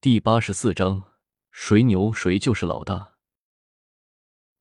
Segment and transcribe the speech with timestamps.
[0.00, 1.02] 第八十四章，
[1.50, 3.14] 谁牛谁就是老大。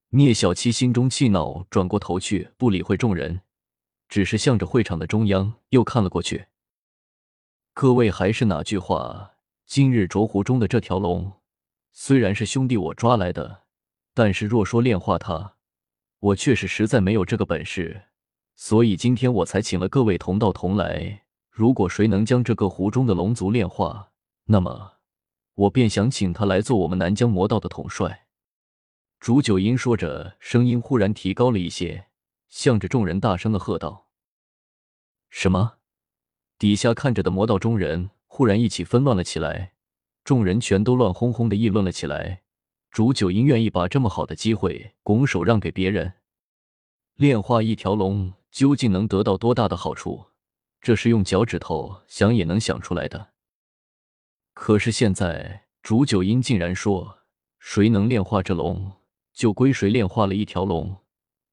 [0.09, 3.41] 聂小七心中气恼，转过头去，不理会众人，
[4.09, 6.47] 只是向着会场的中央又看了过去。
[7.75, 9.35] 各位，还是那句话，
[9.67, 11.33] 今日浊湖中的这条龙，
[11.91, 13.65] 虽然是兄弟我抓来的，
[14.15, 15.53] 但是若说炼化它，
[16.17, 18.05] 我确实实在没有这个本事，
[18.55, 21.25] 所以今天我才请了各位同道同来。
[21.51, 24.09] 如果谁能将这个湖中的龙族炼化，
[24.45, 24.96] 那么。
[25.57, 28.27] 我便想请他来做我们南疆魔道的统帅。
[29.19, 32.09] 竹九音说着，声音忽然提高了一些，
[32.47, 34.07] 向着众人大声的喝道
[35.31, 35.77] ：“什么？”
[36.59, 39.73] 底下看着的魔道中人忽然一起纷乱了起来，
[40.23, 42.43] 众人全都乱哄哄的议论了起来。
[42.91, 46.13] 竹九音愿意把这么好的机会拱手让给别人？
[47.15, 50.27] 炼化一条龙究竟能得到多大的好处？
[50.79, 53.33] 这是用脚趾头想也能想出来的。
[54.59, 57.19] 可是现在，煮酒音竟然说，
[57.59, 58.91] 谁能炼化这龙，
[59.31, 60.97] 就归谁炼化了一条龙。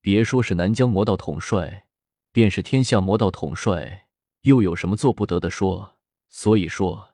[0.00, 1.86] 别说是南疆魔道统帅，
[2.32, 4.06] 便是天下魔道统帅，
[4.40, 5.96] 又有什么做不得的说？
[6.30, 7.10] 所以说，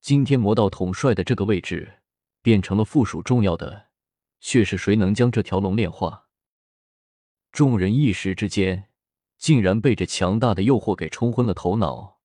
[0.00, 2.00] 今天魔道统帅的这个位置，
[2.40, 3.88] 变成了附属重要的，
[4.40, 6.28] 却是谁能将这条龙炼化。
[7.52, 8.88] 众人一时之间，
[9.36, 12.18] 竟然被这强大的诱惑给冲昏了头脑，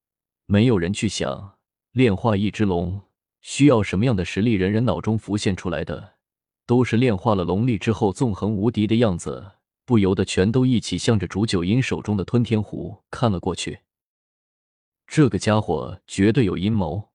[0.46, 1.60] 没有人去想
[1.92, 3.02] 炼化一只龙。
[3.42, 4.54] 需要什么样的实力？
[4.54, 6.16] 人人脑中浮现出来的，
[6.66, 9.54] 都是炼化了龙力之后纵横无敌的样子，
[9.86, 13.80] 不由得全都一起向着煮酒音手中的吞天壶看了过去。
[15.08, 17.10] 这个家伙绝对有阴谋。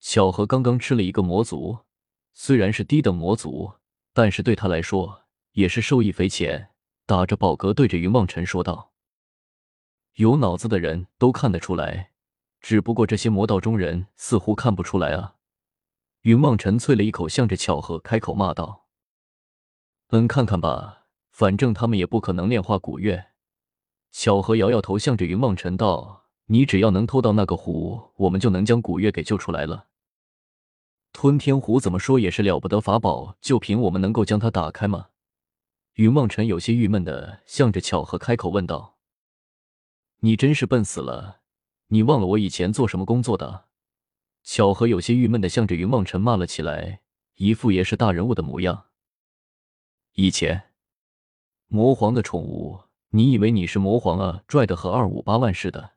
[0.00, 1.80] 巧合刚刚吃了一个魔族，
[2.32, 3.72] 虽然是低等魔族，
[4.14, 6.70] 但是对他来说也是受益匪浅。
[7.04, 8.92] 打着饱嗝，对着云望尘说道
[10.14, 12.12] ：“有脑子的人都看得出来，
[12.60, 15.34] 只不过这些魔道中人似乎看不出来啊。”
[16.22, 18.86] 云望尘啐了一口，向着巧合开口骂道
[20.08, 23.28] ：“嗯，看看吧，反正他们也不可能炼化古月。”
[24.12, 29.86] 巧合摇摇头，向着云望尘道：“你只要能偷到那个壶，我们就能将古月给救出来了。
[31.12, 35.08] 吞天壶怎么说也是了不得法宝，就凭我们能够将它打开吗？”
[35.94, 38.98] 云望尘有些郁闷的向着巧合开口问道
[40.20, 41.40] ：“你真是笨死了，
[41.88, 43.64] 你忘了我以前做什么工作的？”
[44.52, 47.02] 巧合有些郁闷的向着云梦尘骂了起来，
[47.36, 48.86] 一副也是大人物的模样。
[50.14, 50.72] 以前，
[51.68, 54.42] 魔皇的宠物，你以为你是魔皇啊？
[54.48, 55.92] 拽的和二五八万似的。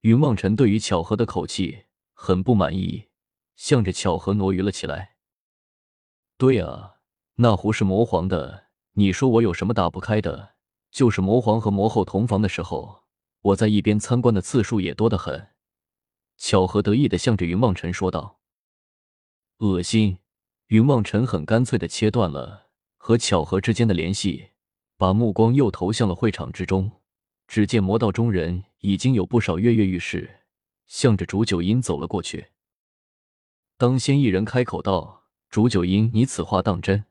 [0.00, 3.06] 云梦尘对于巧合的口气很不满意，
[3.54, 5.18] 向着巧合挪移了起来。
[6.36, 6.94] 对啊，
[7.36, 8.64] 那壶是魔皇的，
[8.94, 10.56] 你说我有什么打不开的？
[10.90, 13.04] 就是魔皇和魔后同房的时候，
[13.42, 15.50] 我在一边参观的次数也多得很。
[16.42, 18.40] 巧合得意的向着云望尘说道
[19.60, 20.18] ：“恶心！”
[20.68, 24.48] 云望尘很干脆的切断了和巧合之间的联系，
[24.96, 26.90] 把目光又投向了会场之中。
[27.46, 30.40] 只见魔道中人已经有不少跃跃欲试，
[30.86, 32.46] 向着煮酒音走了过去。
[33.76, 37.04] 当先一人开口道：“煮酒音，你此话当真？”“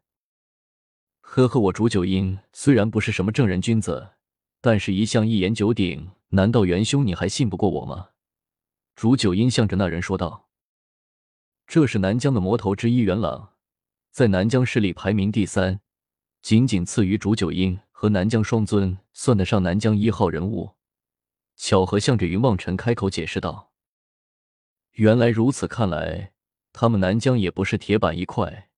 [1.21, 4.13] 呵呵，我煮酒音虽然不是什么正人君子，
[4.59, 6.09] 但是一向一言九鼎。
[6.29, 8.08] 难道元兄你还信不过我吗？”
[8.99, 10.49] 竹九音向着那人说道
[11.65, 13.53] ：“这是南疆的魔头之一元朗，
[14.11, 15.79] 在南疆势力排名第三，
[16.41, 20.75] 仅仅次于竹九音和南疆双尊，算得上南疆一号人物。”
[21.55, 23.71] 巧合向着云望尘开口解释道
[24.95, 26.33] ：“原来如此，看来
[26.73, 28.69] 他们南疆也不是铁板一块，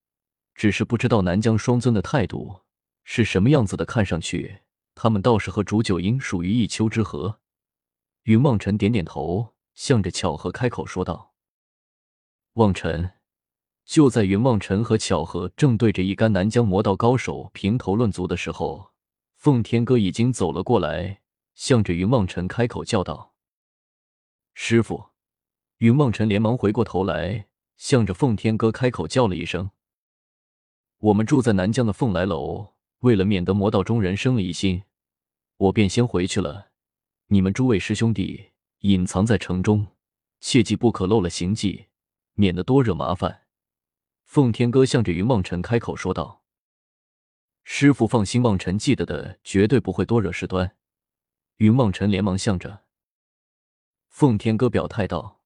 [0.53, 2.61] 只是不知道南疆双尊的态度
[3.03, 3.85] 是什么样子的。
[3.85, 4.59] 看上去
[4.93, 7.37] 他们倒是和竹九音属于一丘之貉。”
[8.25, 9.55] 云望尘点点头。
[9.81, 11.33] 向着巧合开口说道
[12.53, 13.13] ：“望尘。”
[13.83, 18.91] 就在云望尘和巧合正对着一干南疆魔道高手评头论足的时候，
[19.37, 21.21] 奉天哥已经走了过来，
[21.55, 23.33] 向着云望尘开口叫道
[24.53, 25.05] ：“师傅！”
[25.79, 29.71] 云望尘连忙回过头来，向着奉天哥开口叫了一声
[31.09, 34.83] ：“我们住在南疆的凤来楼，为了免得魔道中人生了疑心，
[35.57, 36.69] 我便先回去了。
[37.29, 38.49] 你们诸位师兄弟。”
[38.81, 39.87] 隐藏在城中，
[40.39, 41.87] 切记不可漏了行迹，
[42.33, 43.43] 免得多惹麻烦。
[44.23, 46.43] 奉天哥向着云望尘开口说道
[47.63, 50.75] ：“师傅放心，望尘记得的，绝对不会多惹事端。”
[51.57, 52.85] 云望尘连忙向着
[54.09, 55.41] 奉天哥表态道：“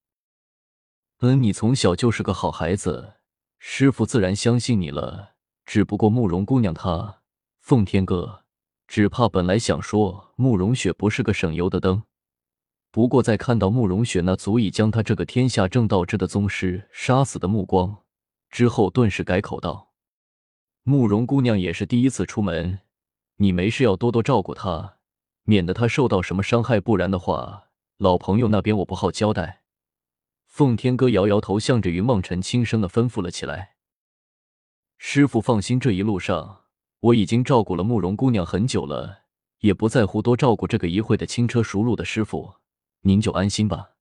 [1.20, 3.16] 嗯，你从小就是个好孩子，
[3.60, 5.36] 师傅自然相信你了。
[5.66, 7.22] 只不过慕容姑娘她，
[7.60, 8.46] 奉天哥
[8.88, 12.04] 只怕本来想说慕容雪不是个省油的灯。”
[12.96, 18.04] 不过在看到慕容雪那足以将他这个天下正道之的宗师杀死的目光
[18.50, 19.92] 之后，顿时改口道
[20.84, 22.80] ：“慕容姑娘也是第一次出门，
[23.36, 24.96] 你没事要多多照顾她，
[25.44, 27.66] 免得她受到什么伤害，不然的话，
[27.98, 29.64] 老朋友那边我不好交代。”
[30.48, 33.76] 奉天哥摇摇头，向着云梦辰轻声的吩咐了起来
[34.98, 36.62] ：“师傅放心，这一路上
[37.02, 39.24] 我已经照顾了慕容姑娘很久了，
[39.60, 42.54] 也不在乎多照顾这个一会的轻车熟路的师傅，
[43.06, 43.94] 您就安心吧。”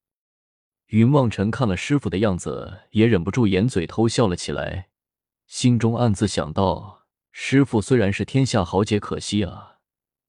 [0.88, 4.88] 云望尘看了师傅的样子，也忍不住掩嘴偷笑了起来，
[5.46, 9.78] 心中暗自想到：师傅虽然是天下豪杰，可惜啊，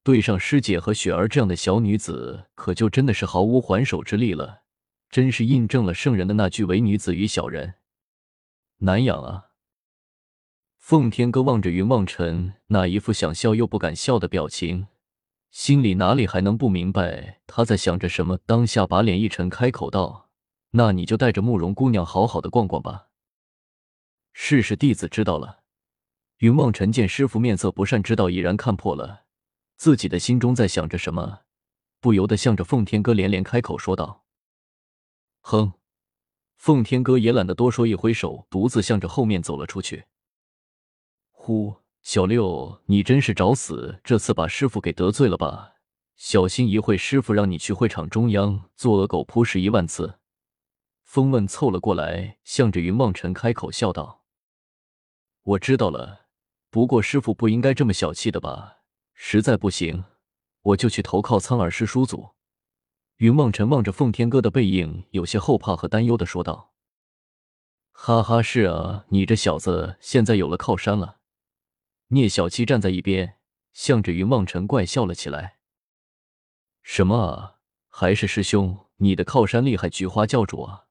[0.03, 4.63] 对上师姐和雪儿这样的小女子，可就真的是毫无还手之力了。
[5.09, 7.75] 真是印证了圣人的那句“唯女子与小人
[8.79, 9.51] 难养”啊！
[10.77, 14.87] 奉天哥望着云望尘那一副想笑又不敢笑的表情，
[15.55, 18.37] 心里哪里还能不明白他在想着什么？
[18.45, 20.29] 当下把脸一沉，开口道
[20.71, 23.07] ：“那你就带着慕容姑娘好好的逛逛吧。”
[24.33, 25.63] 是是，弟子知道了。
[26.39, 29.23] 云望尘见师傅面色不善，知道已然看破了
[29.77, 31.43] 自己的心中在想着什么，
[32.01, 34.25] 不由得向着奉天哥连连开口说道。
[35.39, 35.71] 哼，
[36.57, 40.03] 奉天哥也懒得多说，一挥手，独自向着后面走了出去。
[41.31, 43.99] 呼，小六，你真是找死！
[44.03, 45.73] 这次把师傅给得罪了吧？
[46.15, 50.19] 小心一会师傅让你去会场中央做恶狗扑食一万次。
[51.03, 54.21] 风问凑了过来，向着云望尘开口笑道
[55.41, 56.27] ：“我知道了，
[56.69, 58.83] 不过师傅不应该这么小气的吧？
[59.15, 60.03] 实在不行，
[60.61, 62.35] 我就去投靠苍耳师叔祖。”
[63.17, 66.71] 云望尘望着奉天哥的背影，有些后怕和担忧的说道
[67.89, 71.17] ：“哈哈，是啊，你这小子现在有了靠山了。”
[72.09, 73.37] 聂小七站在一边，
[73.73, 75.57] 向着云望尘怪笑了起来
[76.83, 77.55] ：“什么啊？
[77.89, 79.89] 还是师兄，你的靠山厉害？
[79.89, 80.85] 菊花教主啊！”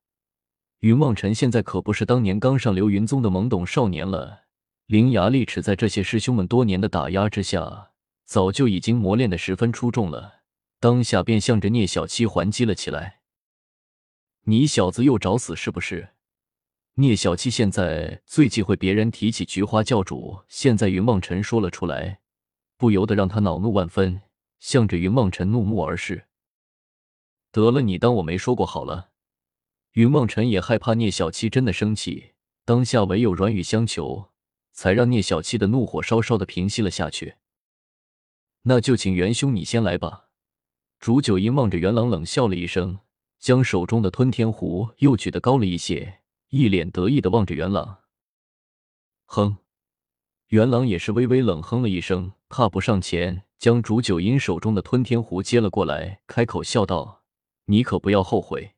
[0.80, 4.42] 云望尘现在可不是当年刚上流云宗的懵懂少年了，
[4.86, 7.92] 伶牙俐齿，在这些师兄们多年的打压之下，
[8.24, 10.42] 早就已经磨练的十分出众了。
[10.80, 13.20] 当下便向着聂小七还击了起来。
[14.42, 16.13] 你小子又找死是不是？
[16.96, 22.20] 聂小七现在最忌讳别人提起菊花教主，现在云梦辰说了出来，
[22.76, 24.22] 不由得让他恼怒万分，
[24.60, 26.28] 向着云梦辰怒目而视。
[27.50, 29.10] 得了，你当我没说过好了。
[29.94, 34.30] 云梦辰也害怕聂小七真的生气，当下唯有软语相求，
[34.70, 37.34] 才让聂小七的怒火稍稍的平息了下去。
[38.62, 40.28] 那就请元兄你先来吧。
[41.00, 43.00] 煮酒阴望着元朗冷笑了一声，
[43.40, 47.98] 将手中的吞天壶又举得高了一些，一脸得意的望着元朗。
[49.26, 49.56] 哼，
[50.48, 57.22] 元朗也是微微冷哼了一声，踏步上前，将煮酒阴手中的吞天壶接了过来，开口笑道
[57.66, 58.74] ：“你可不要后悔。”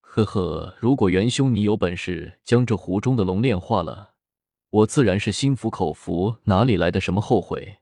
[0.00, 4.14] 呵呵，如果元兄你有本事将这壶中的龙炼化了，
[4.70, 7.78] 我自然是心服口服，哪里来的什么后悔？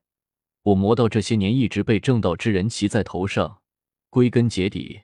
[0.62, 3.61] 我魔道这些年一直被正道之人骑在头上，
[4.08, 5.03] 归根结底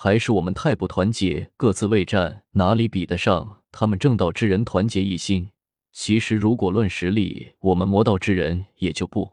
[0.00, 5.50] 还是我们太不团结，各自为战，哪里比得上他们正道之人团结一心？
[5.90, 9.32] 其实，如果论实力，我们魔道之人也就不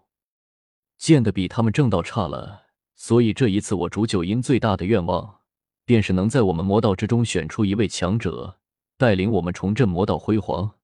[0.97, 2.63] 见得比他们正道差了。
[2.95, 5.41] 所以这一次，我煮酒阴最大的愿望，
[5.85, 8.57] 便是能在我们魔道之中选出一位强者，
[8.97, 10.77] 带领我们重振魔道辉煌。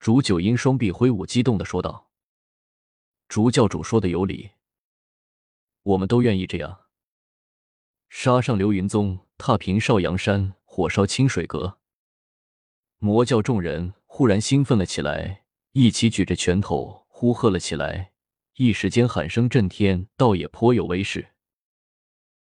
[0.00, 2.08] 煮酒阴双臂挥舞，激动的说道。
[3.28, 4.50] 竹教主说的有理，
[5.84, 6.80] 我们都愿意这样。
[8.08, 11.78] 杀上流云宗，踏平少阳山，火烧清水阁。
[12.98, 18.12] 魔教众人忽然兴奋了起来，一起举着拳头呼喝了起来，
[18.56, 21.28] 一时间喊声震天，倒也颇有威势。